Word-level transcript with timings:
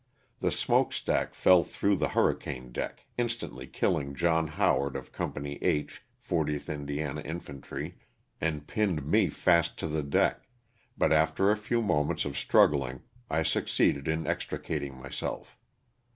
The 0.39 0.49
smoke 0.49 0.93
stack 0.93 1.35
fell 1.35 1.63
through 1.63 1.97
the 1.97 2.07
hurricane 2.09 2.71
deck, 2.71 3.05
instantly 3.19 3.67
killing 3.67 4.15
John 4.15 4.47
Howard 4.47 4.95
of 4.95 5.11
Company 5.11 5.59
H, 5.61 6.01
40th 6.27 6.73
Indiana 6.73 7.21
Infantry, 7.21 7.99
and 8.41 8.65
pinned 8.65 9.05
me 9.05 9.29
fast 9.29 9.77
to 9.77 9.85
the 9.87 10.01
deck, 10.01 10.47
but 10.97 11.13
after 11.13 11.51
a 11.51 11.55
few 11.55 11.83
moments 11.83 12.25
of 12.25 12.35
struggling 12.35 13.03
I 13.29 13.43
succeeded 13.43 14.07
in 14.07 14.25
extricating 14.25 14.99
myself. 14.99 15.55